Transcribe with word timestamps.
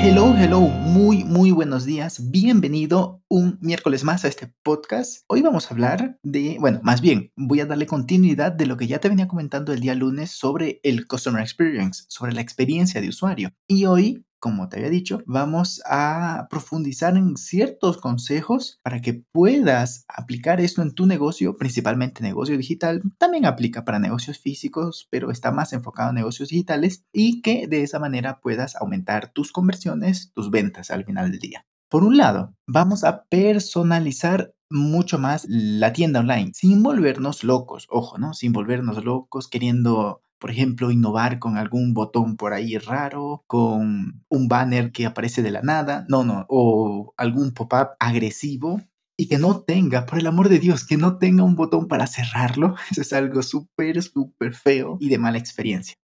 Hello, 0.00 0.32
hello, 0.38 0.60
muy, 0.60 1.24
muy 1.24 1.50
buenos 1.50 1.84
días. 1.84 2.30
Bienvenido 2.30 3.20
un 3.28 3.58
miércoles 3.60 4.04
más 4.04 4.24
a 4.24 4.28
este 4.28 4.54
podcast. 4.62 5.24
Hoy 5.26 5.42
vamos 5.42 5.66
a 5.66 5.74
hablar 5.74 6.20
de, 6.22 6.56
bueno, 6.60 6.78
más 6.84 7.00
bien, 7.00 7.32
voy 7.34 7.58
a 7.58 7.66
darle 7.66 7.86
continuidad 7.86 8.52
de 8.52 8.66
lo 8.66 8.76
que 8.76 8.86
ya 8.86 9.00
te 9.00 9.08
venía 9.08 9.26
comentando 9.26 9.72
el 9.72 9.80
día 9.80 9.96
lunes 9.96 10.30
sobre 10.30 10.78
el 10.84 11.08
Customer 11.08 11.42
Experience, 11.42 12.04
sobre 12.08 12.32
la 12.32 12.40
experiencia 12.40 13.00
de 13.00 13.08
usuario. 13.08 13.50
Y 13.66 13.86
hoy 13.86 14.24
como 14.38 14.68
te 14.68 14.76
había 14.76 14.90
dicho, 14.90 15.22
vamos 15.26 15.80
a 15.86 16.46
profundizar 16.50 17.16
en 17.16 17.36
ciertos 17.36 17.98
consejos 17.98 18.80
para 18.82 19.00
que 19.00 19.14
puedas 19.14 20.04
aplicar 20.08 20.60
esto 20.60 20.82
en 20.82 20.94
tu 20.94 21.06
negocio, 21.06 21.56
principalmente 21.56 22.22
negocio 22.22 22.56
digital. 22.56 23.02
También 23.18 23.46
aplica 23.46 23.84
para 23.84 23.98
negocios 23.98 24.38
físicos, 24.38 25.08
pero 25.10 25.30
está 25.30 25.50
más 25.52 25.72
enfocado 25.72 26.10
en 26.10 26.16
negocios 26.16 26.50
digitales 26.50 27.04
y 27.12 27.42
que 27.42 27.66
de 27.66 27.82
esa 27.82 27.98
manera 27.98 28.40
puedas 28.40 28.76
aumentar 28.76 29.32
tus 29.32 29.52
conversiones, 29.52 30.32
tus 30.34 30.50
ventas 30.50 30.90
al 30.90 31.04
final 31.04 31.30
del 31.30 31.40
día. 31.40 31.66
Por 31.88 32.04
un 32.04 32.16
lado, 32.18 32.54
vamos 32.66 33.02
a 33.04 33.24
personalizar 33.24 34.52
mucho 34.70 35.18
más 35.18 35.46
la 35.48 35.92
tienda 35.92 36.20
online 36.20 36.52
sin 36.54 36.82
volvernos 36.82 37.44
locos, 37.44 37.86
ojo, 37.90 38.18
¿no? 38.18 38.34
Sin 38.34 38.52
volvernos 38.52 39.02
locos 39.04 39.48
queriendo 39.48 40.20
por 40.38 40.50
ejemplo, 40.50 40.90
innovar 40.90 41.38
con 41.38 41.56
algún 41.56 41.94
botón 41.94 42.36
por 42.36 42.52
ahí 42.52 42.78
raro, 42.78 43.44
con 43.46 44.24
un 44.28 44.48
banner 44.48 44.92
que 44.92 45.06
aparece 45.06 45.42
de 45.42 45.50
la 45.50 45.62
nada, 45.62 46.06
no, 46.08 46.24
no, 46.24 46.46
o 46.48 47.12
algún 47.16 47.52
pop-up 47.52 47.90
agresivo 47.98 48.80
y 49.18 49.28
que 49.28 49.38
no 49.38 49.62
tenga, 49.62 50.06
por 50.06 50.18
el 50.18 50.26
amor 50.28 50.48
de 50.48 50.60
Dios, 50.60 50.86
que 50.86 50.96
no 50.96 51.18
tenga 51.18 51.42
un 51.42 51.56
botón 51.56 51.88
para 51.88 52.06
cerrarlo. 52.06 52.76
Eso 52.90 53.02
es 53.02 53.12
algo 53.12 53.42
súper, 53.42 54.02
súper 54.02 54.54
feo 54.54 54.96
y 55.00 55.08
de 55.08 55.18
mala 55.18 55.38
experiencia. 55.38 55.94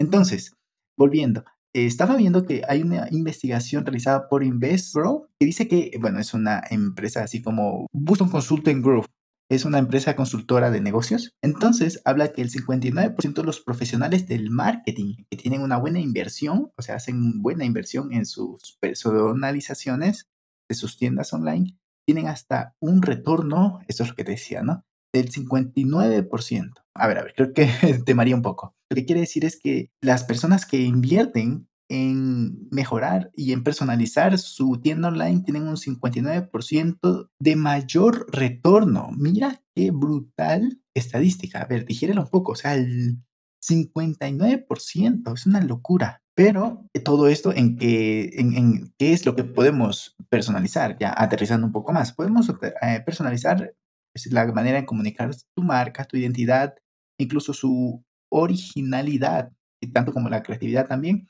Entonces, 0.00 0.52
volviendo, 0.98 1.44
estaba 1.72 2.16
viendo 2.16 2.44
que 2.44 2.62
hay 2.68 2.82
una 2.82 3.06
investigación 3.10 3.84
realizada 3.84 4.28
por 4.28 4.42
InvestGrow 4.42 5.28
que 5.38 5.46
dice 5.46 5.68
que, 5.68 5.92
bueno, 6.00 6.18
es 6.18 6.34
una 6.34 6.62
empresa 6.70 7.22
así 7.22 7.42
como 7.42 7.86
Boston 7.92 8.30
Consulting 8.30 8.82
Group, 8.82 9.06
es 9.48 9.64
una 9.64 9.78
empresa 9.78 10.16
consultora 10.16 10.70
de 10.70 10.80
negocios. 10.80 11.34
Entonces, 11.42 12.00
habla 12.04 12.32
que 12.32 12.42
el 12.42 12.50
59% 12.50 13.34
de 13.34 13.42
los 13.42 13.60
profesionales 13.60 14.26
del 14.26 14.50
marketing 14.50 15.14
que 15.30 15.36
tienen 15.36 15.62
una 15.62 15.76
buena 15.76 16.00
inversión, 16.00 16.72
o 16.76 16.82
sea, 16.82 16.96
hacen 16.96 17.42
buena 17.42 17.64
inversión 17.64 18.12
en 18.12 18.26
sus 18.26 18.76
personalizaciones 18.80 20.28
de 20.68 20.74
sus 20.74 20.96
tiendas 20.96 21.32
online, 21.32 21.76
tienen 22.06 22.28
hasta 22.28 22.74
un 22.80 23.02
retorno, 23.02 23.80
eso 23.88 24.02
es 24.02 24.10
lo 24.10 24.16
que 24.16 24.24
te 24.24 24.32
decía, 24.32 24.62
¿no? 24.62 24.84
Del 25.12 25.30
59%. 25.30 26.72
A 26.94 27.06
ver, 27.06 27.18
a 27.18 27.22
ver, 27.22 27.34
creo 27.34 27.52
que 27.52 27.66
temaría 28.06 28.34
un 28.34 28.42
poco. 28.42 28.74
Lo 28.90 28.94
que 28.96 29.06
quiere 29.06 29.20
decir 29.20 29.44
es 29.44 29.58
que 29.58 29.90
las 30.00 30.24
personas 30.24 30.66
que 30.66 30.80
invierten 30.80 31.68
en 31.88 32.68
mejorar 32.70 33.30
y 33.34 33.52
en 33.52 33.62
personalizar 33.62 34.38
su 34.38 34.80
tienda 34.80 35.08
online 35.08 35.42
tienen 35.42 35.68
un 35.68 35.76
59% 35.76 37.30
de 37.38 37.56
mayor 37.56 38.26
retorno. 38.32 39.10
Mira 39.16 39.62
qué 39.74 39.90
brutal 39.90 40.80
estadística. 40.94 41.62
A 41.62 41.66
ver, 41.66 41.86
dijérelo 41.86 42.22
un 42.22 42.28
poco, 42.28 42.52
o 42.52 42.56
sea, 42.56 42.74
el 42.74 43.18
59% 43.62 45.34
es 45.34 45.46
una 45.46 45.60
locura. 45.60 46.22
Pero 46.34 46.86
eh, 46.92 47.00
todo 47.00 47.28
esto 47.28 47.54
en, 47.54 47.76
que, 47.76 48.30
en, 48.36 48.92
qué 48.98 49.14
es 49.14 49.24
lo 49.24 49.34
que 49.34 49.44
podemos 49.44 50.16
personalizar, 50.28 50.98
ya 50.98 51.14
aterrizando 51.16 51.66
un 51.66 51.72
poco 51.72 51.92
más. 51.92 52.12
Podemos 52.12 52.50
eh, 52.82 53.02
personalizar 53.06 53.74
pues, 54.12 54.30
la 54.30 54.46
manera 54.52 54.78
de 54.78 54.86
comunicar 54.86 55.34
tu 55.54 55.62
marca, 55.62 56.04
tu 56.04 56.18
identidad, 56.18 56.74
incluso 57.18 57.54
su 57.54 58.04
originalidad, 58.30 59.50
tanto 59.94 60.12
como 60.12 60.28
la 60.28 60.42
creatividad 60.42 60.86
también 60.86 61.26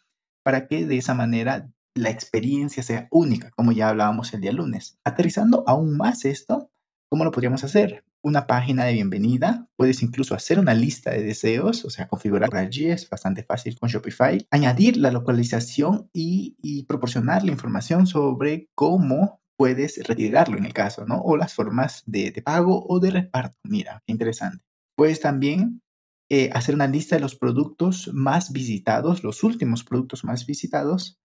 para 0.47 0.69
que 0.69 0.87
de 0.87 0.97
esa 0.97 1.13
manera 1.13 1.69
la 1.97 2.09
experiencia 2.09 2.85
sea 2.85 3.09
única, 3.11 3.51
como 3.51 3.73
ya 3.73 3.89
hablábamos 3.89 4.33
el 4.33 4.43
día 4.43 4.53
lunes. 4.53 4.97
Aterrizando 5.03 5.65
aún 5.67 5.97
más 5.97 6.25
esto, 6.25 6.71
¿cómo 7.11 7.25
lo 7.25 7.33
podríamos 7.33 7.65
hacer? 7.65 8.05
Una 8.23 8.47
página 8.47 8.85
de 8.85 8.93
bienvenida, 8.93 9.67
puedes 9.75 10.05
incluso 10.05 10.37
hacer 10.37 10.61
una 10.61 10.73
lista 10.73 11.11
de 11.11 11.25
deseos, 11.25 11.85
o 11.85 11.91
sea, 11.91 12.07
configurar 12.07 12.55
allí 12.55 12.87
es 12.87 13.11
bastante 13.11 13.43
fácil 13.43 13.77
con 13.77 13.89
Shopify, 13.89 14.47
añadir 14.53 14.99
la 14.99 15.11
localización 15.11 16.11
y, 16.13 16.85
proporcionar 16.85 17.43
la 17.43 17.51
información 17.51 18.07
sobre 18.07 18.69
cómo 18.77 19.41
puedes 19.57 19.99
retirarlo 20.07 20.59
en 20.59 20.67
el 20.67 20.73
caso, 20.73 21.07
¿no? 21.07 21.23
O 21.23 21.37
las 21.37 21.55
formas 21.55 22.05
de, 22.07 22.31
de 22.31 22.43
pago 22.43 22.87
o 22.89 23.01
de 23.01 23.11
reparto. 23.11 23.57
Mira, 23.65 24.01
qué 24.07 24.13
interesante. 24.13 24.65
Puedes 24.97 25.21
también 25.21 25.83
eh, 26.29 26.51
hacer 26.53 26.75
una 26.75 26.89
lista 26.89 27.15
de 27.15 27.21
los 27.23 27.37
productos 27.37 28.11
más 28.13 28.53
visitados, 28.53 29.23
los 29.23 29.45
últimos 29.45 29.85
productos 29.85 30.25
más 30.25 30.45
visitados. 30.45 31.21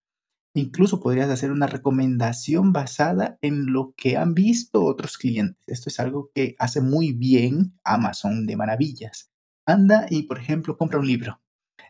Incluso 0.53 0.99
podrías 0.99 1.29
hacer 1.29 1.51
una 1.51 1.65
recomendación 1.65 2.73
basada 2.73 3.37
en 3.41 3.71
lo 3.71 3.93
que 3.95 4.17
han 4.17 4.33
visto 4.33 4.83
otros 4.83 5.17
clientes. 5.17 5.63
Esto 5.65 5.89
es 5.89 5.99
algo 5.99 6.29
que 6.35 6.55
hace 6.59 6.81
muy 6.81 7.13
bien 7.13 7.79
Amazon 7.83 8.45
de 8.45 8.57
maravillas. 8.57 9.31
Anda 9.65 10.05
y, 10.09 10.23
por 10.23 10.37
ejemplo, 10.37 10.77
compra 10.77 10.99
un 10.99 11.07
libro. 11.07 11.41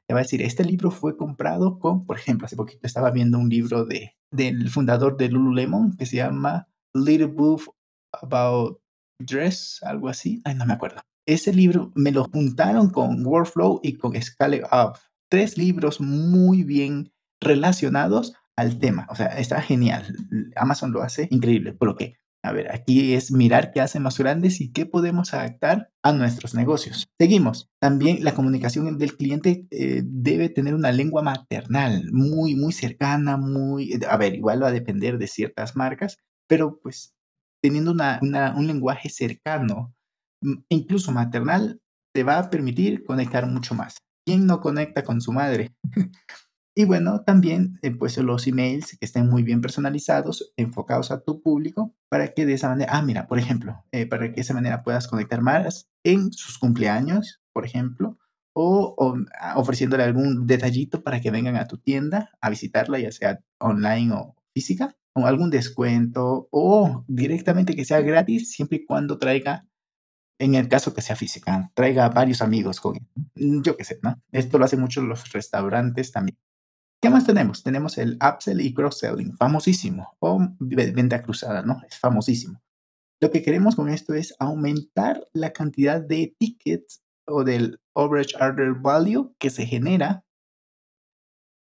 Te 0.07 0.13
va 0.13 0.19
a 0.19 0.23
decir, 0.23 0.41
este 0.41 0.63
libro 0.63 0.91
fue 0.91 1.17
comprado 1.17 1.79
con, 1.79 2.05
por 2.05 2.17
ejemplo, 2.17 2.45
hace 2.45 2.55
poquito 2.55 2.85
estaba 2.85 3.11
viendo 3.11 3.39
un 3.39 3.49
libro 3.49 3.85
de, 3.85 4.15
del 4.31 4.69
fundador 4.69 5.17
de 5.17 5.29
Lululemon 5.29 5.97
que 5.97 6.05
se 6.05 6.17
llama 6.17 6.67
Little 6.93 7.27
Book 7.27 7.75
About 8.13 8.79
Dress, 9.19 9.79
algo 9.83 10.09
así. 10.09 10.41
Ay, 10.45 10.55
no 10.55 10.65
me 10.65 10.73
acuerdo. 10.73 11.01
Ese 11.27 11.53
libro 11.53 11.91
me 11.95 12.11
lo 12.11 12.25
juntaron 12.25 12.89
con 12.89 13.25
Workflow 13.25 13.79
y 13.83 13.97
con 13.97 14.19
Scale 14.21 14.63
Up. 14.63 14.97
Tres 15.29 15.57
libros 15.57 16.01
muy 16.01 16.63
bien 16.63 17.13
relacionados 17.39 18.33
al 18.55 18.79
tema. 18.79 19.07
O 19.09 19.15
sea, 19.15 19.27
está 19.27 19.61
genial. 19.61 20.15
Amazon 20.55 20.91
lo 20.91 21.01
hace 21.01 21.27
increíble. 21.31 21.73
Por 21.73 21.87
lo 21.89 21.95
que, 21.95 22.15
a 22.43 22.51
ver, 22.51 22.73
aquí 22.73 23.13
es 23.13 23.31
mirar 23.31 23.71
qué 23.71 23.81
hacen 23.81 24.03
los 24.03 24.17
grandes 24.17 24.61
y 24.61 24.71
qué 24.71 24.85
podemos 24.85 25.33
adaptar 25.33 25.91
a 26.03 26.11
nuestros 26.11 26.55
negocios. 26.55 27.07
Seguimos. 27.19 27.69
También 27.79 28.23
la 28.23 28.33
comunicación 28.33 28.97
del 28.97 29.15
cliente 29.15 29.67
eh, 29.71 30.01
debe 30.03 30.49
tener 30.49 30.73
una 30.75 30.91
lengua 30.91 31.21
maternal, 31.21 32.11
muy, 32.11 32.55
muy 32.55 32.73
cercana, 32.73 33.37
muy... 33.37 33.99
A 34.09 34.17
ver, 34.17 34.35
igual 34.35 34.63
va 34.63 34.67
a 34.67 34.73
depender 34.73 35.17
de 35.17 35.27
ciertas 35.27 35.75
marcas, 35.75 36.17
pero 36.47 36.79
pues 36.81 37.13
teniendo 37.63 37.91
una, 37.91 38.19
un 38.21 38.67
lenguaje 38.67 39.09
cercano 39.09 39.93
incluso 40.69 41.11
maternal, 41.11 41.79
te 42.13 42.23
va 42.23 42.39
a 42.39 42.49
permitir 42.49 43.03
conectar 43.05 43.47
mucho 43.47 43.75
más. 43.75 43.97
¿Quién 44.25 44.45
no 44.45 44.61
conecta 44.61 45.03
con 45.03 45.21
su 45.21 45.31
madre? 45.31 45.73
y 46.75 46.85
bueno, 46.85 47.23
también 47.23 47.79
eh, 47.81 47.91
pues 47.91 48.17
los 48.17 48.47
emails 48.47 48.97
que 48.99 49.05
estén 49.05 49.29
muy 49.29 49.43
bien 49.43 49.61
personalizados, 49.61 50.53
enfocados 50.57 51.11
a 51.11 51.21
tu 51.21 51.41
público, 51.41 51.95
para 52.09 52.33
que 52.33 52.45
de 52.45 52.53
esa 52.53 52.69
manera, 52.69 52.91
ah, 52.93 53.01
mira, 53.01 53.27
por 53.27 53.39
ejemplo, 53.39 53.83
eh, 53.91 54.05
para 54.05 54.29
que 54.29 54.35
de 54.35 54.41
esa 54.41 54.53
manera 54.53 54.83
puedas 54.83 55.07
conectar 55.07 55.41
más 55.41 55.89
en 56.03 56.31
sus 56.33 56.57
cumpleaños, 56.57 57.41
por 57.53 57.65
ejemplo, 57.65 58.17
o, 58.53 58.93
o, 58.97 59.17
ah, 59.39 59.57
ofreciéndole 59.57 60.03
algún 60.03 60.45
detallito 60.45 61.03
para 61.03 61.21
que 61.21 61.31
vengan 61.31 61.55
a 61.55 61.67
tu 61.67 61.77
tienda 61.77 62.31
a 62.41 62.49
visitarla, 62.49 62.99
ya 62.99 63.11
sea 63.11 63.39
online 63.59 64.13
o 64.13 64.35
física, 64.53 64.95
o 65.13 65.25
algún 65.25 65.49
descuento, 65.49 66.47
o 66.51 67.03
directamente 67.07 67.75
que 67.75 67.85
sea 67.85 68.01
gratis, 68.01 68.51
siempre 68.51 68.77
y 68.79 68.85
cuando 68.85 69.17
traiga 69.17 69.65
en 70.41 70.55
el 70.55 70.67
caso 70.67 70.93
que 70.93 71.03
sea 71.03 71.15
física, 71.15 71.71
traiga 71.75 72.09
varios 72.09 72.41
amigos 72.41 72.79
con 72.79 72.95
mm, 73.35 73.61
yo 73.61 73.77
qué 73.77 73.83
sé, 73.83 73.99
¿no? 74.01 74.19
Esto 74.31 74.57
lo 74.57 74.65
hacen 74.65 74.81
mucho 74.81 75.01
los 75.03 75.31
restaurantes 75.31 76.11
también. 76.11 76.37
¿Qué 76.99 77.11
más 77.11 77.25
tenemos? 77.25 77.63
Tenemos 77.63 77.97
el 77.99 78.17
upsell 78.17 78.59
y 78.61 78.73
cross-selling, 78.73 79.37
famosísimo, 79.37 80.15
o 80.19 80.39
venta 80.59 81.21
cruzada, 81.21 81.61
¿no? 81.61 81.81
Es 81.87 81.97
famosísimo. 81.97 82.61
Lo 83.19 83.29
que 83.29 83.43
queremos 83.43 83.75
con 83.75 83.89
esto 83.89 84.15
es 84.15 84.35
aumentar 84.39 85.27
la 85.31 85.53
cantidad 85.53 86.01
de 86.01 86.35
tickets 86.39 87.03
o 87.27 87.43
del 87.43 87.79
average 87.95 88.35
order 88.39 88.73
value 88.73 89.35
que 89.37 89.51
se 89.51 89.67
genera 89.67 90.25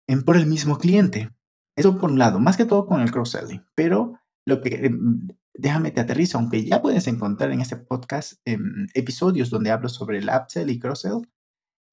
en, 0.08 0.22
por 0.22 0.36
el 0.36 0.46
mismo 0.46 0.78
cliente. 0.78 1.30
Eso 1.76 1.98
por 1.98 2.12
un 2.12 2.18
lado, 2.18 2.38
más 2.38 2.56
que 2.56 2.64
todo 2.64 2.86
con 2.86 3.00
el 3.00 3.10
cross-selling, 3.10 3.64
pero 3.74 4.20
lo 4.46 4.60
que 4.60 4.86
em, 4.86 5.28
déjame 5.58 5.90
te 5.90 6.00
aterrizo, 6.00 6.38
aunque 6.38 6.64
ya 6.64 6.80
puedes 6.80 7.06
encontrar 7.08 7.50
en 7.52 7.60
este 7.60 7.76
podcast 7.76 8.34
em, 8.44 8.86
episodios 8.94 9.50
donde 9.50 9.70
hablo 9.70 9.88
sobre 9.88 10.18
el 10.18 10.30
upsell 10.30 10.70
y 10.70 10.78
cross-sell, 10.78 11.28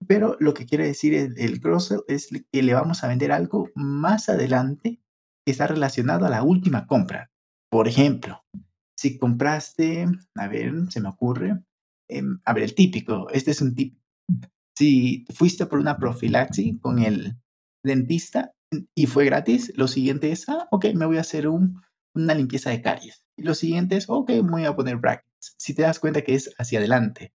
pero 0.07 0.37
lo 0.39 0.53
que 0.53 0.65
quiere 0.65 0.85
decir 0.85 1.13
el, 1.15 1.37
el 1.37 1.59
cross-sell 1.59 2.03
es 2.07 2.29
que 2.51 2.63
le 2.63 2.73
vamos 2.73 3.03
a 3.03 3.07
vender 3.07 3.31
algo 3.31 3.69
más 3.75 4.29
adelante 4.29 5.01
que 5.45 5.51
está 5.51 5.67
relacionado 5.67 6.25
a 6.25 6.29
la 6.29 6.43
última 6.43 6.85
compra. 6.85 7.31
Por 7.71 7.87
ejemplo, 7.87 8.43
si 8.97 9.17
compraste, 9.17 10.05
a 10.35 10.47
ver, 10.47 10.73
se 10.89 11.01
me 11.01 11.09
ocurre, 11.09 11.63
em, 12.09 12.39
a 12.45 12.53
ver, 12.53 12.63
el 12.63 12.75
típico, 12.75 13.29
este 13.31 13.51
es 13.51 13.61
un 13.61 13.75
tip. 13.75 13.97
Si 14.77 15.25
fuiste 15.33 15.65
por 15.65 15.79
una 15.79 15.97
profilaxis 15.97 16.79
con 16.81 16.99
el 16.99 17.37
dentista 17.83 18.53
y 18.93 19.07
fue 19.07 19.25
gratis, 19.25 19.73
lo 19.75 19.87
siguiente 19.87 20.31
es, 20.31 20.49
ah, 20.49 20.67
ok, 20.71 20.87
me 20.95 21.05
voy 21.05 21.17
a 21.17 21.21
hacer 21.21 21.47
un, 21.47 21.81
una 22.13 22.33
limpieza 22.33 22.69
de 22.69 22.81
caries. 22.81 23.24
Y 23.37 23.43
lo 23.43 23.53
siguiente 23.53 23.97
es, 23.97 24.05
ok, 24.09 24.31
voy 24.43 24.65
a 24.65 24.75
poner 24.75 24.97
brackets. 24.97 25.55
Si 25.57 25.73
te 25.73 25.83
das 25.83 25.99
cuenta 25.99 26.21
que 26.21 26.35
es 26.35 26.53
hacia 26.57 26.79
adelante, 26.79 27.33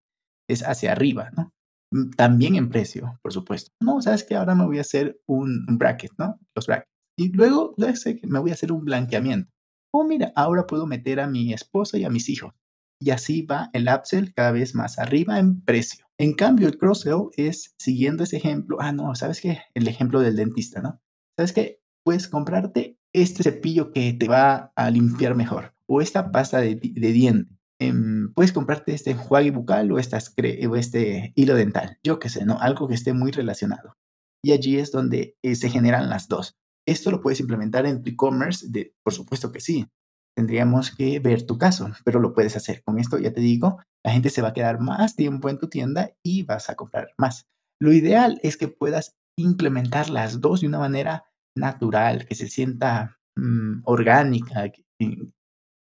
es 0.49 0.63
hacia 0.63 0.93
arriba, 0.93 1.31
¿no? 1.37 1.53
Mm, 1.93 2.11
también 2.11 2.55
en 2.57 2.71
precio, 2.71 3.19
por 3.23 3.33
supuesto. 3.33 3.71
No, 3.81 4.01
sabes 4.01 4.25
que 4.25 4.35
ahora 4.35 4.55
me 4.55 4.67
voy 4.67 4.79
a 4.79 4.83
hacer 4.83 5.21
un, 5.27 5.67
bracket, 5.67 6.13
¿no? 6.19 6.39
Los 6.55 6.67
brackets. 6.67 6.91
Y 7.19 7.33
luego, 7.33 7.75
me 7.77 8.39
voy 8.39 8.51
a 8.51 8.55
hacer 8.55 8.73
un 8.73 8.85
blanqueamiento. 8.85 9.51
Oh, 9.93 10.05
mira, 10.05 10.33
ahora 10.37 10.67
puedo 10.67 10.87
meter 10.87 11.21
a 11.21 11.27
mi 11.27 11.53
esposa 11.53 11.99
y 11.99 12.05
a 12.05 12.11
mis 12.11 12.29
hijos. 12.29 12.55
Y 13.03 13.11
así 13.11 13.43
va 13.43 13.71
el 13.73 13.89
upsell 13.89 14.33
cada 14.35 14.53
vez 14.53 14.75
más 14.75 14.99
arriba 14.99 15.39
en 15.39 15.63
precio. 15.63 16.07
En 16.19 16.35
cambio, 16.35 16.69
el 16.69 16.79
cross-sell 16.79 17.31
es 17.37 17.75
siguiendo 17.79 18.25
ese 18.25 18.37
ejemplo. 18.37 18.77
Ah, 18.81 18.93
no, 18.93 19.15
¿sabes 19.15 19.41
qué? 19.41 19.63
El 19.75 19.89
ejemplo 19.89 20.21
del 20.21 20.37
dentista, 20.37 20.81
¿no? 20.81 21.01
¿Sabes 21.37 21.53
qué? 21.53 21.81
Puedes 22.05 22.29
comprarte 22.29 22.99
este 23.13 23.43
cepillo 23.43 23.91
que 23.93 24.13
te 24.13 24.29
va 24.29 24.73
a 24.77 24.91
limpiar 24.91 25.35
mejor 25.35 25.75
o 25.91 26.01
esta 26.01 26.31
pasta 26.31 26.61
de, 26.61 26.77
de 26.77 27.13
diente 27.13 27.61
Em, 27.81 28.35
puedes 28.35 28.53
comprarte 28.53 28.93
este 28.93 29.13
enjuague 29.13 29.51
bucal 29.51 29.91
o, 29.91 29.99
estas 29.99 30.35
o 30.69 30.77
este 30.77 31.33
hilo 31.35 31.55
dental, 31.55 31.99
yo 32.05 32.19
qué 32.19 32.29
sé, 32.29 32.45
¿no? 32.45 32.61
Algo 32.61 32.87
que 32.87 32.95
esté 32.95 33.15
muy 33.15 33.31
relacionado. 33.33 33.97
Y 34.45 34.53
allí 34.53 34.77
es 34.79 34.93
donde 34.93 35.39
eh, 35.43 35.55
se 35.55 35.71
generan 35.71 36.11
las 36.11 36.29
dos. 36.29 36.59
Esto 36.87 37.11
lo 37.11 37.23
puedes 37.23 37.41
implementar 37.41 37.87
en 37.87 38.03
tu 38.03 38.11
e-commerce, 38.11 38.67
por 39.03 39.15
supuesto 39.15 39.51
que 39.51 39.61
sí. 39.61 39.89
Tendríamos 40.37 40.95
que 40.95 41.21
ver 41.21 41.47
tu 41.47 41.57
caso, 41.57 41.91
pero 42.05 42.21
lo 42.21 42.35
puedes 42.35 42.55
hacer. 42.55 42.83
Con 42.83 42.99
esto 42.99 43.19
ya 43.19 43.33
te 43.33 43.41
digo, 43.41 43.79
la 44.05 44.13
gente 44.13 44.29
se 44.29 44.43
va 44.43 44.49
a 44.49 44.53
quedar 44.53 44.79
más 44.79 45.17
tiempo 45.17 45.49
en 45.49 45.59
tu 45.59 45.69
tienda 45.69 46.13
y 46.23 46.43
vas 46.43 46.69
a 46.69 46.75
comprar 46.75 47.15
más. 47.17 47.47
Lo 47.81 47.93
ideal 47.93 48.41
es 48.43 48.59
que 48.59 48.69
puedas 48.69 49.17
implementar 49.39 50.11
las 50.11 50.43
dos 50.43 50.61
de 50.61 50.67
una 50.67 50.79
manera 50.79 51.25
natural, 51.57 52.27
que 52.27 52.35
se 52.35 52.49
sienta 52.49 53.19
mm, 53.37 53.83
orgánica, 53.85 54.71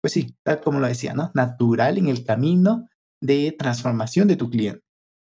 pues 0.00 0.12
sí, 0.12 0.34
tal 0.44 0.60
como 0.60 0.80
lo 0.80 0.86
decía, 0.86 1.14
¿no? 1.14 1.30
Natural 1.34 1.98
en 1.98 2.08
el 2.08 2.24
camino 2.24 2.86
de 3.20 3.54
transformación 3.58 4.28
de 4.28 4.36
tu 4.36 4.50
cliente. 4.50 4.80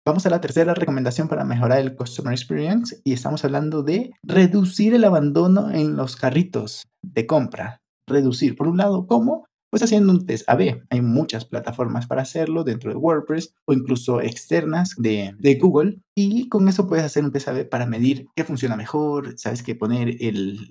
Vamos 0.05 0.27
a 0.27 0.31
la 0.31 0.41
tercera 0.41 0.75
recomendación 0.75 1.29
para 1.29 1.45
mejorar 1.45 1.79
el 1.79 1.95
Customer 1.95 2.33
Experience 2.33 3.01
y 3.05 3.13
estamos 3.13 3.45
hablando 3.45 3.85
de 3.85 4.11
reducir 4.25 4.95
el 4.95 5.05
abandono 5.05 5.71
en 5.71 5.97
los 5.97 6.17
carritos 6.17 6.89
de 7.03 7.27
compra. 7.27 7.79
Reducir, 8.09 8.57
por 8.57 8.67
un 8.67 8.79
lado, 8.79 9.07
¿cómo? 9.07 9.47
Pues 9.73 9.83
haciendo 9.83 10.13
un 10.13 10.27
test 10.27 10.47
AB. 10.51 10.85
Hay 10.91 11.01
muchas 11.01 11.47
plataformas 11.47 12.07
para 12.07 12.21
hacerlo 12.21 12.63
dentro 12.63 12.91
de 12.91 12.97
WordPress 12.99 13.55
o 13.65 13.73
incluso 13.73 14.21
externas 14.21 14.95
de, 14.99 15.35
Google. 15.59 16.03
Y 16.15 16.51
con 16.51 16.69
eso 16.69 16.87
puedes 16.87 17.07
hacer 17.07 17.25
un 17.25 17.33
test 17.33 17.49
AB 17.49 17.71
para 17.71 17.87
medir 17.87 18.27
qué 18.37 18.45
funciona 18.45 18.77
mejor, 18.77 19.39
sabes 19.39 19.63
qué 19.63 19.75
poner 19.75 20.15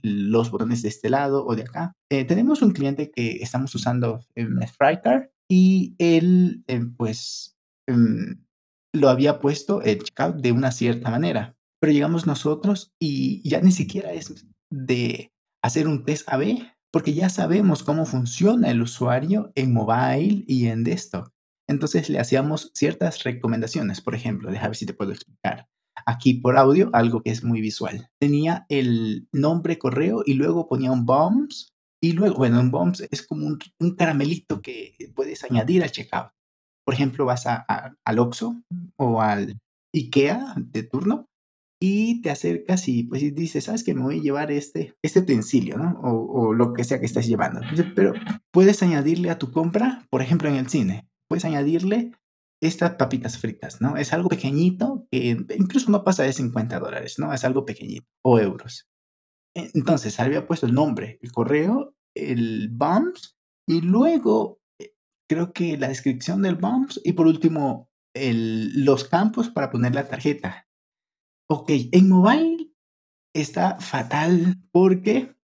los 0.04 0.52
botones 0.52 0.84
de 0.84 0.90
este 0.90 1.10
lado 1.10 1.44
o 1.48 1.56
de 1.56 1.64
acá. 1.64 1.94
Eh, 2.12 2.26
tenemos 2.26 2.62
un 2.62 2.74
cliente 2.74 3.10
que 3.10 3.38
estamos 3.42 3.74
usando 3.74 4.20
en 4.36 4.60
Frycar 4.68 5.32
y 5.50 5.96
él, 5.98 6.64
eh, 6.68 6.86
pues, 6.96 7.58
em, 7.88 8.46
lo 8.94 9.10
había 9.10 9.40
puesto 9.40 9.82
el 9.82 10.04
checkout 10.04 10.36
de 10.44 10.52
una 10.52 10.72
cierta 10.72 11.10
manera. 11.10 11.56
Pero 11.80 11.92
llegamos 11.92 12.28
nosotros 12.28 12.92
y 13.02 13.42
ya 13.50 13.62
ni 13.62 13.72
siquiera 13.72 14.14
es 14.14 14.46
de 14.70 15.32
hacer 15.64 15.88
un 15.88 16.06
test 16.06 16.30
AB, 16.32 16.60
porque 16.92 17.14
ya 17.14 17.30
sabemos 17.30 17.84
cómo 17.84 18.06
funciona 18.06 18.70
el 18.70 18.82
usuario 18.82 19.52
en 19.56 19.74
mobile 19.74 20.44
y 20.48 20.68
en 20.68 20.84
desktop. 20.84 21.30
Entonces 21.68 22.10
le 22.10 22.20
hacíamos 22.20 22.72
ciertas 22.74 23.24
recomendaciones, 23.24 24.02
por 24.02 24.14
ejemplo, 24.14 24.52
déjame 24.52 24.70
ver 24.70 24.76
si 24.76 24.86
te 24.86 24.94
puedo 24.94 25.12
explicar. 25.12 25.68
Aquí 26.06 26.36
por 26.36 26.58
audio, 26.58 26.90
algo 26.94 27.22
que 27.22 27.32
es 27.32 27.44
muy 27.44 27.62
visual. 27.62 28.10
Tenía 28.20 28.66
el 28.70 29.28
nombre 29.32 29.78
correo 29.78 30.24
y 30.26 30.34
luego 30.34 30.68
ponía 30.68 30.92
un 30.92 31.06
bombs 31.06 31.74
y 32.04 32.14
luego, 32.14 32.38
bueno, 32.38 32.60
un 32.60 32.72
bombs 32.72 33.02
es 33.12 33.26
como 33.26 33.46
un, 33.46 33.96
caramelito 33.96 34.62
que 34.62 34.96
puedes 35.16 35.44
añadir 35.44 35.84
al 35.84 35.92
checkout. 35.92 36.32
Por 36.84 36.96
ejemplo, 36.96 37.26
vas 37.26 37.46
a, 37.46 37.66
al 38.04 38.20
Oxxo 38.20 38.64
o 38.98 39.22
al 39.22 39.60
IKEA 39.94 40.56
de 40.58 40.84
turno 40.84 41.28
y 41.84 42.22
te 42.22 42.30
acercas 42.30 42.88
y 42.88 43.04
pues 43.04 43.34
dices, 43.34 43.64
sabes 43.64 43.84
que 43.84 43.96
me 43.96 44.04
voy 44.04 44.20
a 44.20 44.22
llevar 44.22 44.52
este, 44.52 44.94
este 45.02 45.20
utensilio, 45.20 45.78
¿no? 45.78 46.00
O, 46.02 46.54
lo 46.54 46.74
que 46.74 46.84
sea 46.84 47.00
que 47.00 47.08
estés 47.08 47.28
llevando. 47.28 47.62
Pero 47.96 48.14
puedes 48.52 48.84
añadirle 48.84 49.32
a 49.32 49.40
tu 49.40 49.52
compra, 49.52 50.06
por 50.12 50.22
ejemplo, 50.22 50.48
en 50.48 50.56
el 50.56 50.70
cine, 50.70 51.10
puedes 51.28 51.44
añadirle 51.44 52.12
estas 52.62 52.92
papitas 52.92 53.40
fritas, 53.40 53.82
¿no? 53.82 53.98
Es 53.98 54.14
algo 54.14 54.30
pequeñito 54.30 55.08
que 55.10 55.36
incluso 55.58 55.90
no 55.90 56.04
pasa 56.04 56.22
de 56.22 56.34
50 56.34 56.80
dólares, 56.80 57.18
¿no? 57.18 57.34
Es 57.34 57.44
algo 57.44 57.66
pequeñito 57.66 58.06
o 58.24 58.38
euros. 58.40 58.88
Entonces, 59.56 60.20
había 60.20 60.46
puesto 60.46 60.68
el 60.68 60.76
nombre, 60.76 61.18
el 61.24 61.32
correo, 61.32 61.96
el 62.16 62.70
BUMPS 62.70 63.38
y 63.68 63.82
luego 63.82 64.62
eh, 64.80 64.94
creo 65.28 65.52
que 65.52 65.78
la 65.78 65.88
descripción 65.88 66.44
del 66.44 66.56
BUMPS 66.56 67.02
y 67.04 67.14
por 67.14 67.26
último 67.26 67.90
el, 68.14 68.86
los 68.86 69.06
campos 69.06 69.50
para 69.50 69.72
poner 69.72 69.96
la 69.96 70.08
tarjeta. 70.08 70.68
Ok, 71.54 71.70
en 71.92 72.08
mobile 72.08 72.72
está 73.36 73.78
fatal 73.82 74.56
porque 74.72 75.36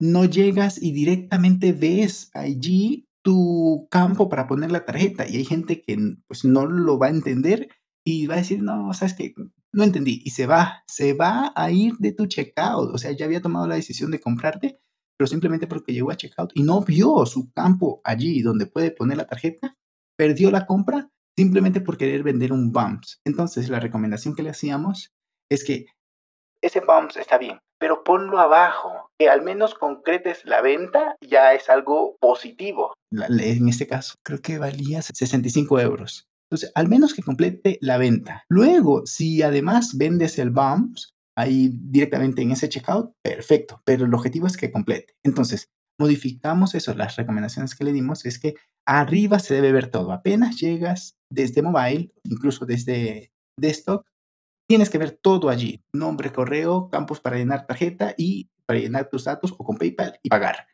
no 0.00 0.24
llegas 0.24 0.80
y 0.80 0.92
directamente 0.92 1.72
ves 1.72 2.30
allí 2.32 3.08
tu 3.24 3.88
campo 3.90 4.28
para 4.28 4.46
poner 4.46 4.70
la 4.70 4.84
tarjeta 4.84 5.28
y 5.28 5.36
hay 5.36 5.44
gente 5.44 5.82
que 5.82 5.98
pues 6.28 6.44
no 6.44 6.64
lo 6.66 6.96
va 6.96 7.08
a 7.08 7.10
entender 7.10 7.70
y 8.06 8.28
va 8.28 8.34
a 8.34 8.36
decir, 8.36 8.62
no, 8.62 8.94
sabes 8.94 9.14
que 9.14 9.34
no 9.72 9.82
entendí 9.82 10.22
y 10.24 10.30
se 10.30 10.46
va, 10.46 10.84
se 10.86 11.14
va 11.14 11.52
a 11.56 11.72
ir 11.72 11.94
de 11.98 12.12
tu 12.12 12.26
checkout, 12.26 12.94
o 12.94 12.96
sea, 12.96 13.10
ya 13.10 13.24
había 13.24 13.42
tomado 13.42 13.66
la 13.66 13.74
decisión 13.74 14.12
de 14.12 14.20
comprarte, 14.20 14.78
pero 15.18 15.26
simplemente 15.26 15.66
porque 15.66 15.92
llegó 15.92 16.12
a 16.12 16.16
checkout 16.16 16.52
y 16.54 16.62
no 16.62 16.82
vio 16.82 17.26
su 17.26 17.50
campo 17.50 18.00
allí 18.04 18.42
donde 18.42 18.66
puede 18.66 18.92
poner 18.92 19.16
la 19.16 19.26
tarjeta, 19.26 19.76
perdió 20.16 20.52
la 20.52 20.66
compra 20.66 21.10
simplemente 21.36 21.80
por 21.80 21.98
querer 21.98 22.22
vender 22.22 22.52
un 22.52 22.70
bumps. 22.70 23.20
Entonces, 23.24 23.68
la 23.68 23.80
recomendación 23.80 24.36
que 24.36 24.44
le 24.44 24.50
hacíamos 24.50 25.17
es 25.50 25.64
que 25.64 25.86
ese 26.62 26.80
bumps 26.80 27.16
está 27.16 27.38
bien, 27.38 27.58
pero 27.78 28.02
ponlo 28.02 28.40
abajo, 28.40 29.10
que 29.18 29.28
al 29.28 29.42
menos 29.42 29.74
concretes 29.74 30.44
la 30.44 30.60
venta 30.60 31.16
ya 31.20 31.54
es 31.54 31.68
algo 31.68 32.16
positivo. 32.20 32.94
En 33.12 33.68
este 33.68 33.86
caso, 33.86 34.14
creo 34.24 34.40
que 34.40 34.58
valía 34.58 35.02
65 35.02 35.80
euros. 35.80 36.26
Entonces, 36.50 36.72
al 36.74 36.88
menos 36.88 37.14
que 37.14 37.22
complete 37.22 37.78
la 37.80 37.98
venta. 37.98 38.42
Luego, 38.48 39.06
si 39.06 39.42
además 39.42 39.96
vendes 39.96 40.38
el 40.38 40.50
bumps 40.50 41.10
ahí 41.36 41.70
directamente 41.72 42.42
en 42.42 42.52
ese 42.52 42.68
checkout, 42.68 43.12
perfecto, 43.22 43.80
pero 43.84 44.06
el 44.06 44.14
objetivo 44.14 44.46
es 44.46 44.56
que 44.56 44.72
complete. 44.72 45.14
Entonces, 45.24 45.68
modificamos 46.00 46.74
eso. 46.74 46.94
Las 46.94 47.16
recomendaciones 47.16 47.74
que 47.74 47.84
le 47.84 47.92
dimos 47.92 48.24
es 48.24 48.38
que 48.38 48.54
arriba 48.86 49.38
se 49.38 49.54
debe 49.54 49.72
ver 49.72 49.90
todo. 49.90 50.10
Apenas 50.10 50.56
llegas 50.56 51.14
desde 51.30 51.62
mobile, 51.62 52.10
incluso 52.24 52.64
desde 52.64 53.30
desktop, 53.58 54.04
Tienes 54.68 54.90
que 54.90 54.98
ver 54.98 55.12
todo 55.12 55.48
allí, 55.48 55.82
nombre, 55.94 56.30
correo, 56.30 56.90
campos 56.90 57.20
para 57.20 57.38
llenar 57.38 57.66
tarjeta 57.66 58.14
y 58.18 58.50
para 58.66 58.78
llenar 58.78 59.08
tus 59.08 59.24
datos 59.24 59.54
o 59.56 59.64
con 59.64 59.78
PayPal 59.78 60.20
y 60.22 60.28
pagar. 60.28 60.66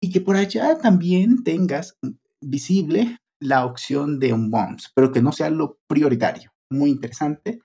Y 0.00 0.10
que 0.10 0.22
por 0.22 0.36
allá 0.36 0.78
también 0.78 1.44
tengas 1.44 1.98
visible 2.40 3.18
la 3.40 3.66
opción 3.66 4.18
de 4.18 4.32
un 4.32 4.50
BOMS, 4.50 4.92
pero 4.94 5.12
que 5.12 5.20
no 5.20 5.32
sea 5.32 5.50
lo 5.50 5.78
prioritario. 5.86 6.50
Muy 6.70 6.88
interesante 6.88 7.60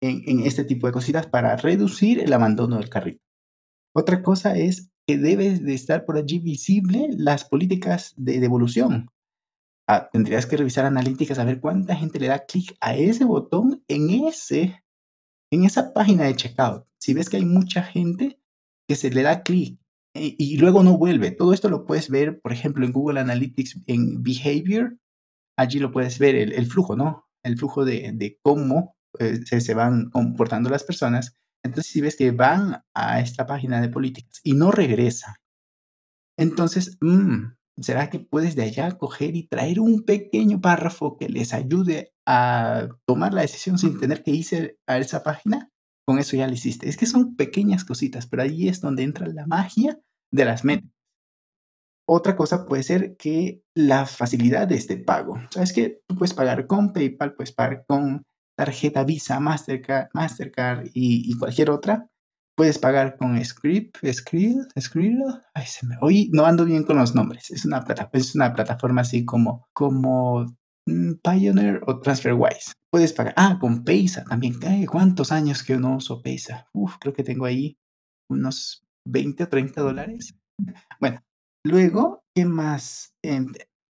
en, 0.00 0.46
este 0.46 0.64
tipo 0.64 0.86
de 0.86 0.92
cositas 0.92 1.26
para 1.26 1.56
reducir 1.56 2.20
el 2.20 2.32
abandono 2.32 2.76
del 2.76 2.88
carrito. 2.88 3.24
Otra 3.92 4.22
cosa 4.22 4.56
es 4.56 4.92
que 5.08 5.18
debes 5.18 5.64
de 5.64 5.74
estar 5.74 6.04
por 6.04 6.18
allí 6.18 6.38
visible 6.38 7.08
las 7.10 7.44
políticas 7.44 8.14
de 8.16 8.38
devolución. 8.38 9.08
Ah, 9.88 10.08
tendrías 10.12 10.46
que 10.46 10.56
revisar 10.56 10.84
analíticas 10.84 11.40
a 11.40 11.44
ver 11.44 11.60
cuánta 11.60 11.96
gente 11.96 12.20
le 12.20 12.28
da 12.28 12.44
clic 12.44 12.76
a 12.80 12.94
ese 12.94 13.24
botón 13.24 13.82
en 13.88 14.10
ese 14.26 14.84
en 15.50 15.64
esa 15.64 15.92
página 15.92 16.24
de 16.24 16.36
checkout, 16.36 16.86
si 16.98 17.14
ves 17.14 17.28
que 17.28 17.36
hay 17.36 17.44
mucha 17.44 17.82
gente 17.82 18.40
que 18.88 18.96
se 18.96 19.10
le 19.10 19.22
da 19.22 19.42
clic 19.42 19.78
y, 20.14 20.56
luego 20.58 20.82
no 20.82 20.96
vuelve, 20.96 21.30
todo 21.30 21.52
esto 21.52 21.68
lo 21.68 21.84
puedes 21.84 22.08
ver, 22.08 22.40
por 22.40 22.52
ejemplo, 22.52 22.86
en 22.86 22.92
Google 22.92 23.20
Analytics, 23.20 23.82
en 23.86 24.22
Behavior, 24.22 24.96
allí 25.58 25.78
lo 25.78 25.92
puedes 25.92 26.18
ver, 26.18 26.36
el, 26.36 26.66
flujo, 26.66 26.96
¿no? 26.96 27.28
El 27.42 27.58
flujo 27.58 27.84
de, 27.84 28.38
cómo 28.42 28.96
eh, 29.18 29.40
se, 29.44 29.74
van 29.74 30.10
comportando 30.10 30.70
las 30.70 30.84
personas. 30.84 31.36
Entonces, 31.62 31.92
si 31.92 32.00
ves 32.00 32.16
que 32.16 32.30
van 32.30 32.82
a 32.94 33.20
esta 33.20 33.46
página 33.46 33.80
de 33.80 33.88
políticas 33.88 34.40
y 34.42 34.54
no 34.54 34.70
regresan, 34.70 35.34
entonces, 36.38 36.98
mm, 37.00 37.55
¿será 37.80 38.10
que 38.10 38.20
puedes 38.20 38.56
de 38.56 38.62
allá 38.62 38.96
coger 38.98 39.36
y 39.36 39.46
traer 39.46 39.80
un 39.80 40.04
pequeño 40.04 40.60
párrafo 40.60 41.16
que 41.16 41.28
les 41.28 41.52
ayude 41.52 42.12
a 42.26 42.88
tomar 43.06 43.32
la 43.32 43.42
decisión 43.42 43.78
sin 43.78 43.98
tener 43.98 44.22
que 44.22 44.32
irse 44.32 44.78
a 44.86 44.98
esa 44.98 45.22
página, 45.22 45.70
con 46.06 46.18
eso 46.18 46.36
ya 46.36 46.46
lo 46.46 46.54
hiciste. 46.54 46.88
Es 46.88 46.96
que 46.96 47.06
son 47.06 47.36
pequeñas 47.36 47.84
cositas, 47.84 48.26
pero 48.26 48.42
ahí 48.42 48.68
es 48.68 48.80
donde 48.80 49.04
entra 49.04 49.26
la 49.28 49.46
magia 49.46 49.98
de 50.32 50.44
las 50.44 50.64
metas. 50.64 50.90
Otra 52.08 52.36
cosa 52.36 52.66
puede 52.66 52.84
ser 52.84 53.16
que 53.16 53.62
las 53.74 54.16
facilidades 54.16 54.86
de 54.86 54.98
pago. 54.98 55.38
Sabes 55.50 55.72
que 55.72 56.00
tú 56.06 56.16
puedes 56.16 56.34
pagar 56.34 56.68
con 56.68 56.92
PayPal, 56.92 57.34
puedes 57.34 57.52
pagar 57.52 57.84
con 57.88 58.22
tarjeta 58.56 59.02
Visa, 59.02 59.40
Mastercard, 59.40 60.08
Mastercard 60.14 60.86
y, 60.94 61.30
y 61.30 61.36
cualquier 61.36 61.70
otra, 61.70 62.08
puedes 62.56 62.78
pagar 62.78 63.16
con 63.16 63.42
Script, 63.44 63.98
Skrill, 64.10 64.66
Skrill. 64.80 65.22
Ay, 65.54 65.66
hoy 66.00 66.30
no 66.32 66.46
ando 66.46 66.64
bien 66.64 66.82
con 66.84 66.96
los 66.96 67.14
nombres. 67.14 67.50
Es 67.50 67.64
una, 67.64 67.84
plata, 67.84 68.08
es 68.12 68.34
una 68.34 68.52
plataforma 68.54 69.02
así 69.02 69.24
como, 69.24 69.68
como 69.72 70.46
mm, 70.86 71.12
Pioneer 71.22 71.82
o 71.86 72.00
TransferWise. 72.00 72.72
Puedes 72.90 73.12
pagar. 73.12 73.34
Ah, 73.36 73.58
con 73.60 73.84
Paysa 73.84 74.24
también. 74.24 74.54
Ay, 74.66 74.86
¿Cuántos 74.86 75.30
años 75.30 75.62
que 75.62 75.76
no 75.76 75.96
uso 75.96 76.22
Paysa? 76.22 76.66
Uf, 76.72 76.96
creo 76.98 77.12
que 77.12 77.22
tengo 77.22 77.44
ahí 77.44 77.76
unos 78.28 78.84
20 79.04 79.44
o 79.44 79.48
30 79.48 79.80
dólares. 79.82 80.34
Bueno, 80.98 81.22
luego, 81.64 82.24
¿qué 82.34 82.44
más? 82.44 83.12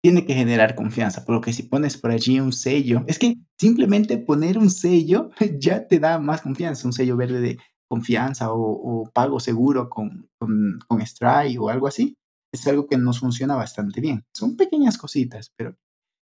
tiene 0.01 0.23
que 0.23 0.35
generar 0.35 0.75
confianza, 0.75 1.25
por 1.25 1.33
lo 1.33 1.41
que 1.41 1.51
si 1.51 1.63
pones 1.63 1.97
por 1.97 2.11
allí 2.11 2.39
un 2.39 2.53
sello, 2.53 3.03
es 3.07 3.17
que 3.17 3.37
simplemente 3.59 4.19
poner 4.19 4.59
un 4.59 4.69
sello 4.69 5.31
ya 5.59 5.87
te 5.87 5.97
da 5.97 6.19
más 6.19 6.43
confianza, 6.43 6.87
un 6.87 6.93
sello 6.93 7.17
verde 7.17 7.41
de 7.41 7.57
confianza 7.95 8.51
o, 8.51 9.09
pago 9.13 9.39
seguro 9.39 9.89
con, 9.89 10.29
con, 10.37 10.79
con 10.87 11.05
Stripe 11.05 11.59
o 11.59 11.69
algo 11.69 11.87
así, 11.87 12.17
es 12.53 12.67
algo 12.67 12.87
que 12.87 12.97
nos 12.97 13.19
funciona 13.19 13.55
bastante 13.55 14.01
bien. 14.01 14.25
Son 14.33 14.57
pequeñas 14.57 14.97
cositas, 14.97 15.51
pero 15.57 15.77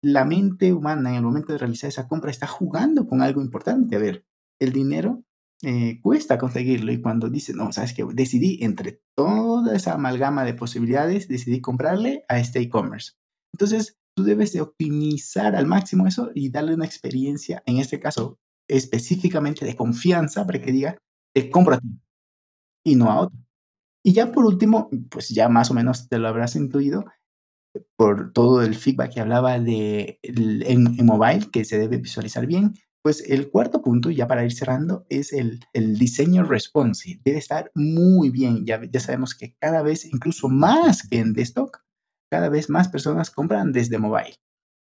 la 0.01 0.23
mente 0.23 0.71
humana 0.71 1.09
en 1.09 1.17
el 1.17 1.23
momento 1.23 1.51
de 1.51 1.59
realizar 1.59 1.89
esa 1.89 2.07
compra 2.07 2.31
está 2.31 2.47
jugando 2.47 3.07
con 3.07 3.21
algo 3.21 3.41
importante. 3.41 3.97
A 3.97 3.99
ver, 3.99 4.25
el 4.61 4.71
dinero 4.71 5.23
eh, 5.61 5.99
cuesta 6.01 6.37
conseguirlo 6.37 6.93
y 6.93 7.01
cuando 7.01 7.29
dice, 7.29 7.53
no, 7.53 7.73
sabes 7.73 7.93
que 7.93 8.05
decidí 8.13 8.59
entre 8.61 9.01
toda 9.17 9.75
esa 9.75 9.93
amalgama 9.95 10.45
de 10.45 10.53
posibilidades, 10.53 11.27
decidí 11.27 11.59
comprarle 11.59 12.23
a 12.29 12.39
este 12.39 12.59
e-commerce. 12.59 13.13
Entonces, 13.53 13.97
tú 14.15 14.23
debes 14.23 14.53
de 14.53 14.61
optimizar 14.61 15.57
al 15.57 15.67
máximo 15.67 16.07
eso 16.07 16.31
y 16.33 16.49
darle 16.49 16.75
una 16.75 16.85
experiencia, 16.85 17.61
en 17.65 17.77
este 17.77 17.99
caso 17.99 18.37
específicamente 18.69 19.65
de 19.65 19.75
confianza, 19.75 20.45
para 20.45 20.61
que 20.61 20.71
diga, 20.71 20.97
te 21.33 21.49
compro 21.49 21.75
a 21.75 21.79
ti 21.79 21.87
y 22.83 22.95
no 22.95 23.11
a 23.11 23.21
otro. 23.21 23.37
Y 24.03 24.13
ya 24.13 24.31
por 24.31 24.45
último, 24.45 24.89
pues 25.09 25.29
ya 25.29 25.49
más 25.49 25.71
o 25.71 25.73
menos 25.73 26.07
te 26.07 26.17
lo 26.17 26.27
habrás 26.27 26.55
intuido 26.55 27.05
por 27.95 28.33
todo 28.33 28.63
el 28.63 28.75
feedback 28.75 29.13
que 29.13 29.19
hablaba 29.21 29.59
de 29.59 30.19
en, 30.23 31.05
mobile, 31.05 31.49
que 31.51 31.65
se 31.65 31.77
debe 31.77 31.97
visualizar 31.97 32.45
bien. 32.45 32.73
Pues 33.01 33.23
el 33.29 33.49
cuarto 33.49 33.81
punto, 33.81 34.09
ya 34.09 34.27
para 34.27 34.43
ir 34.43 34.53
cerrando, 34.53 35.05
es 35.09 35.31
el, 35.31 35.61
el 35.73 35.97
diseño 35.97 36.43
responsive. 36.43 37.21
Debe 37.23 37.37
estar 37.37 37.71
muy 37.75 38.29
bien. 38.29 38.65
Ya, 38.65 38.81
ya 38.89 38.99
sabemos 38.99 39.35
que 39.35 39.55
cada 39.59 39.81
vez, 39.81 40.05
incluso 40.05 40.49
más 40.49 41.07
que 41.07 41.19
en 41.19 41.33
desktop, 41.33 41.71
cada 42.29 42.49
vez 42.49 42.69
más 42.69 42.89
personas 42.89 43.31
compran 43.31 43.71
desde 43.71 43.97
mobile. 43.97 44.35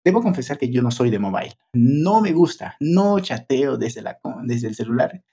Debo 0.03 0.21
confesar 0.21 0.57
que 0.57 0.69
yo 0.69 0.81
no 0.81 0.89
soy 0.89 1.11
de 1.11 1.19
mobile. 1.19 1.57
No 1.73 2.21
me 2.21 2.31
gusta. 2.31 2.75
No 2.79 3.19
chateo 3.19 3.77
desde, 3.77 4.01
la, 4.01 4.19
desde 4.45 4.69
el 4.69 4.75
celular 4.75 5.23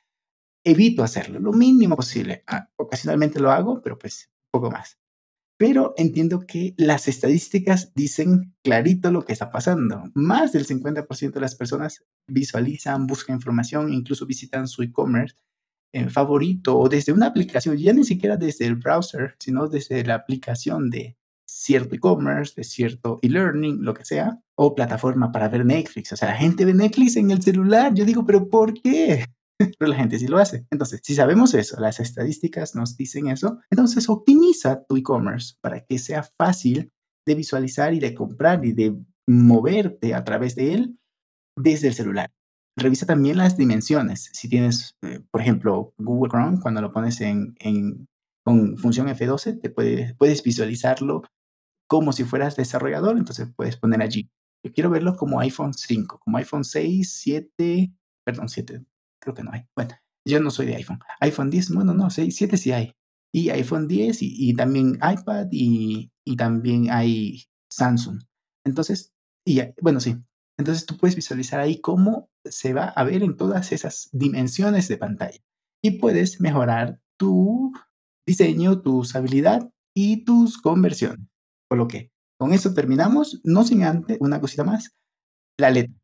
evito 0.64 1.04
hacerlo 1.04 1.38
lo 1.38 1.52
mínimo 1.52 1.97
posible. 1.97 2.42
Ah, 2.47 2.68
ocasionalmente 2.76 3.40
lo 3.40 3.52
hago, 3.52 3.80
pero 3.83 3.99
pues 3.99 4.30
poco 4.50 4.71
más. 4.71 4.99
Pero 5.56 5.94
entiendo 5.97 6.40
que 6.47 6.75
las 6.76 7.06
estadísticas 7.06 7.92
dicen 7.94 8.54
clarito 8.64 9.12
lo 9.12 9.25
que 9.25 9.33
está 9.33 9.50
pasando. 9.50 10.11
Más 10.14 10.52
del 10.52 10.66
50% 10.66 11.33
de 11.33 11.40
las 11.40 11.54
personas 11.54 12.04
visualizan, 12.26 13.06
buscan 13.06 13.37
información, 13.37 13.92
incluso 13.92 14.26
visitan 14.26 14.66
su 14.66 14.83
e-commerce 14.83 15.37
en 15.92 16.11
favorito 16.11 16.76
o 16.76 16.88
desde 16.88 17.12
una 17.12 17.26
aplicación, 17.26 17.76
ya 17.76 17.92
ni 17.92 18.02
siquiera 18.04 18.37
desde 18.37 18.66
el 18.66 18.75
browser, 18.75 19.37
sino 19.38 19.68
desde 19.68 20.04
la 20.04 20.16
aplicación 20.16 20.90
de 20.90 21.16
cierto 21.47 21.94
e-commerce, 21.94 22.54
de 22.56 22.64
cierto 22.64 23.21
e-learning, 23.23 23.85
lo 23.85 23.94
que 23.94 24.04
sea, 24.04 24.40
o 24.56 24.75
plataforma 24.75 25.30
para 25.30 25.49
ver 25.49 25.64
Netflix. 25.64 26.12
O 26.12 26.16
sea, 26.16 26.30
la 26.30 26.37
gente 26.37 26.64
ve 26.64 26.75
Netflix 26.75 27.16
en 27.16 27.30
el 27.30 27.42
celular. 27.42 27.94
Yo 27.94 28.04
digo, 28.04 28.26
pero 28.26 28.49
¿por 28.49 28.75
qué? 28.75 29.25
pero 29.79 29.91
la 29.91 29.97
gente 29.97 30.19
sí 30.19 30.27
lo 30.27 30.39
hace. 30.39 30.67
Entonces, 30.71 31.01
si 31.03 31.15
sabemos 31.15 31.55
eso, 31.55 31.79
las 31.81 32.01
estadísticas 32.01 32.75
nos 32.75 32.97
dicen 32.97 33.29
eso, 33.29 33.59
entonces 33.71 34.09
optimiza 34.09 34.85
tu 34.85 34.97
e-commerce 34.97 35.55
para 35.61 35.81
que 35.85 35.99
sea 35.99 36.23
fácil 36.23 36.91
de 37.27 37.35
visualizar 37.35 37.95
y 37.95 38.01
de 38.01 38.15
comprar 38.15 38.65
y 38.65 38.73
de 38.73 38.97
moverte 39.27 40.15
a 40.15 40.25
través 40.25 40.55
de 40.55 40.75
él 40.75 40.99
desde 41.57 41.89
el 41.89 41.95
celular. 41.95 42.31
Revisa 42.77 43.07
también 43.07 43.37
las 43.37 43.57
dimensiones. 43.57 44.31
Si 44.33 44.49
tienes, 44.49 44.97
eh, 45.03 45.21
por 45.31 45.41
ejemplo, 45.41 45.95
Google 45.97 46.31
Chrome, 46.31 46.61
cuando 46.61 46.83
lo 46.83 46.93
pones 46.93 47.21
en, 47.21 47.55
con 48.45 48.77
función 48.77 49.07
F12, 49.07 49.61
te 49.61 49.71
puedes 49.71 50.43
visualizarlo 50.43 51.23
como 51.89 52.13
si 52.13 52.25
fueras 52.25 52.57
desarrollador, 52.57 53.17
entonces 53.17 53.49
puedes 53.55 53.77
poner 53.77 54.03
allí. 54.03 54.29
Yo 54.65 54.73
quiero 54.73 54.91
verlo 54.91 55.17
como 55.17 55.41
iPhone 55.41 55.75
5, 55.75 56.19
como 56.19 56.39
iPhone 56.39 56.65
6, 56.65 57.13
7, 57.13 57.93
perdón, 58.25 58.49
7, 58.49 58.85
creo 59.25 59.35
que 59.35 59.43
no 59.43 59.50
hay. 59.52 59.62
Bueno, 59.75 59.95
yo 60.26 60.40
no 60.40 60.50
soy 60.50 60.66
de 60.66 60.76
iPhone. 60.76 61.00
iPhone 61.21 61.50
10, 61.50 61.75
bueno, 61.75 61.95
no, 61.95 62.11
6, 62.11 62.35
7 62.37 62.57
sí 62.57 62.73
hay. 62.73 62.93
Y 63.33 63.50
iPhone 63.50 63.88
10 63.88 64.19
y, 64.21 64.54
también 64.54 64.97
iPad 64.97 65.49
y, 65.50 66.12
y, 66.25 66.37
también 66.37 66.90
hay 66.90 67.45
Samsung. 67.69 68.21
Entonces, 68.64 69.12
y 69.45 69.61
bueno, 69.81 69.99
sí. 69.99 70.16
Entonces 70.57 70.87
tú 70.87 70.97
puedes 70.97 71.16
visualizar 71.16 71.59
ahí 71.59 71.81
cómo 71.81 72.28
se 72.45 72.73
va 72.73 72.88
a 72.88 73.02
ver 73.02 73.25
en 73.25 73.37
todas 73.37 73.73
esas 73.73 74.09
dimensiones 74.12 74.87
de 74.87 74.99
pantalla. 74.99 75.40
Y 75.83 75.99
puedes 75.99 76.40
mejorar 76.40 77.00
tu 77.19 77.73
diseño, 78.26 78.81
tu 78.83 78.99
usabilidad 78.99 79.69
y 79.95 80.25
tus 80.25 80.61
conversiones. 80.61 81.26
Por 81.69 81.78
lo 81.78 81.88
que 81.88 82.12
con 82.38 82.52
eso 82.52 82.75
terminamos, 82.75 83.40
no 83.45 83.64
sin 83.64 83.85
antes, 83.85 84.19
una 84.21 84.40
cosita 84.40 84.64
más, 84.64 84.95
la 85.59 85.71
letra. 85.71 85.95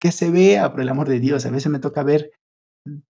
Que 0.00 0.12
se 0.12 0.30
vea, 0.30 0.70
por 0.70 0.80
el 0.80 0.88
amor 0.88 1.08
de 1.08 1.18
Dios, 1.18 1.44
a 1.44 1.50
veces 1.50 1.70
me 1.72 1.80
toca 1.80 2.02
ver 2.02 2.30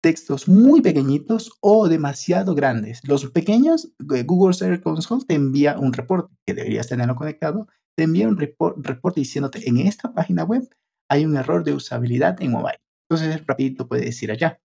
textos 0.01 0.47
muy 0.47 0.81
pequeñitos 0.81 1.51
o 1.61 1.87
demasiado 1.87 2.55
grandes. 2.55 3.01
Los 3.03 3.29
pequeños, 3.31 3.93
eh, 4.13 4.23
Google 4.23 4.53
Search 4.53 4.81
Console 4.81 5.25
te 5.27 5.35
envía 5.35 5.77
un 5.77 5.93
reporte, 5.93 6.33
que 6.45 6.53
deberías 6.53 6.87
tenerlo 6.87 7.15
conectado, 7.15 7.67
te 7.95 8.03
envía 8.03 8.27
un 8.27 8.37
reporte 8.37 9.19
diciéndote 9.19 9.67
en 9.67 9.77
esta 9.77 10.13
página 10.13 10.43
web 10.43 10.69
hay 11.09 11.25
un 11.25 11.35
error 11.37 11.63
de 11.63 11.73
usabilidad 11.73 12.41
en 12.41 12.51
mobile. 12.51 12.79
Entonces, 13.09 13.45
rapidito 13.45 13.87
puedes 13.87 14.21
ir 14.21 14.31
allá. 14.31 14.59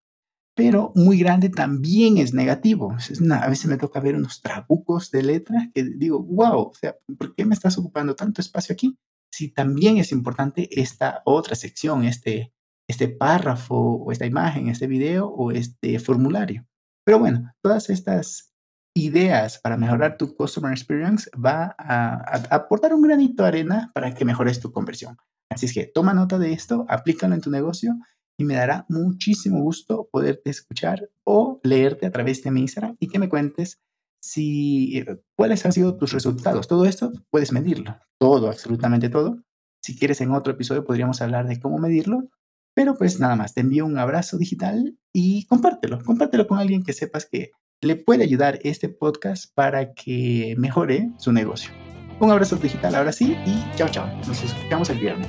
Pero 0.54 0.92
muy 0.94 1.18
grande 1.18 1.48
también 1.48 2.18
es 2.18 2.34
negativo. 2.34 2.94
a 3.30 3.48
veces 3.48 3.66
me 3.66 3.78
toca 3.78 4.00
ver 4.00 4.16
unos 4.16 4.42
trabucos 4.42 5.10
de 5.10 5.22
letra 5.22 5.70
que 5.74 5.84
digo, 5.84 6.22
wow, 6.22 6.68
o 6.68 6.74
sea, 6.74 6.96
¿por 7.18 7.34
qué 7.34 7.46
me 7.46 7.54
estás 7.54 7.78
ocupando 7.78 8.14
tanto 8.14 8.42
espacio 8.42 8.74
aquí? 8.74 8.98
Si 9.30 9.48
también 9.48 9.96
es 9.96 10.12
importante 10.12 10.68
esta 10.78 11.22
otra 11.24 11.54
sección, 11.54 12.04
este, 12.04 12.52
este 12.92 13.08
párrafo 13.08 13.74
o 13.74 14.12
esta 14.12 14.26
imagen, 14.26 14.68
este 14.68 14.86
video 14.86 15.26
o 15.26 15.50
este 15.50 15.98
formulario. 15.98 16.66
Pero 17.04 17.18
bueno, 17.18 17.52
todas 17.62 17.90
estas 17.90 18.52
ideas 18.94 19.58
para 19.58 19.76
mejorar 19.76 20.16
tu 20.18 20.34
customer 20.34 20.70
experience 20.70 21.30
va 21.34 21.74
a, 21.78 22.54
aportar 22.54 22.94
un 22.94 23.02
granito 23.02 23.42
de 23.42 23.48
arena 23.48 23.90
para 23.94 24.14
que 24.14 24.24
mejores 24.24 24.60
tu 24.60 24.70
conversión. 24.70 25.16
Así 25.50 25.66
es 25.66 25.74
que 25.74 25.86
toma 25.86 26.14
nota 26.14 26.38
de 26.38 26.52
esto, 26.52 26.86
aplícalo 26.88 27.34
en 27.34 27.40
tu 27.40 27.50
negocio 27.50 27.94
y 28.38 28.44
me 28.44 28.54
dará 28.54 28.86
muchísimo 28.88 29.60
gusto 29.60 30.08
poderte 30.10 30.50
escuchar 30.50 31.10
o 31.24 31.60
leerte 31.62 32.06
a 32.06 32.10
través 32.10 32.42
de 32.42 32.50
mi 32.50 32.60
Instagram 32.60 32.96
y 33.00 33.08
que 33.08 33.18
me 33.18 33.28
cuentes 33.28 33.80
si 34.22 35.04
cuáles 35.36 35.64
han 35.66 35.72
sido 35.72 35.96
tus 35.96 36.12
resultados. 36.12 36.68
Todo 36.68 36.84
esto 36.84 37.12
puedes 37.30 37.52
medirlo, 37.52 37.98
todo, 38.18 38.48
absolutamente 38.48 39.08
todo. 39.08 39.42
Si 39.82 39.98
quieres 39.98 40.20
en 40.20 40.30
otro 40.30 40.52
episodio 40.52 40.84
podríamos 40.84 41.20
hablar 41.22 41.46
de 41.46 41.60
cómo 41.60 41.78
medirlo, 41.78 42.28
pero 42.74 42.94
pues 42.94 43.20
nada 43.20 43.36
más, 43.36 43.54
te 43.54 43.60
envío 43.60 43.86
un 43.86 43.98
abrazo 43.98 44.38
digital 44.38 44.96
y 45.12 45.46
compártelo, 45.46 46.02
compártelo 46.04 46.46
con 46.46 46.58
alguien 46.58 46.82
que 46.82 46.92
sepas 46.92 47.26
que 47.26 47.50
le 47.80 47.96
puede 47.96 48.24
ayudar 48.24 48.58
este 48.62 48.88
podcast 48.88 49.52
para 49.54 49.92
que 49.92 50.54
mejore 50.56 51.10
su 51.18 51.32
negocio. 51.32 51.72
Un 52.20 52.30
abrazo 52.30 52.54
digital 52.54 52.94
ahora 52.94 53.10
sí 53.10 53.36
y 53.44 53.76
chao 53.76 53.88
chao, 53.88 54.06
nos 54.28 54.42
escuchamos 54.44 54.88
el 54.90 54.98
viernes. 54.98 55.26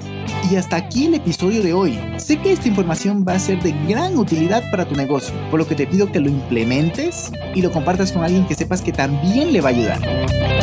Y 0.52 0.58
hasta 0.58 0.76
aquí 0.76 1.08
el 1.08 1.16
episodio 1.16 1.64
de 1.64 1.74
hoy. 1.74 2.00
Sé 2.18 2.38
que 2.38 2.52
esta 2.52 2.68
información 2.68 3.26
va 3.28 3.34
a 3.34 3.40
ser 3.40 3.60
de 3.64 3.72
gran 3.88 4.16
utilidad 4.16 4.62
para 4.70 4.88
tu 4.88 4.96
negocio, 4.96 5.34
por 5.50 5.60
lo 5.60 5.68
que 5.68 5.74
te 5.74 5.88
pido 5.88 6.12
que 6.12 6.20
lo 6.20 6.30
implementes 6.30 7.32
y 7.56 7.64
lo 7.64 7.72
compartas 7.72 8.12
con 8.12 8.24
alguien 8.24 8.46
que 8.46 8.54
sepas 8.54 8.82
que 8.82 8.92
también 8.92 9.52
le 9.52 9.62
va 9.62 9.70
a 9.70 9.72
ayudar. 9.72 10.63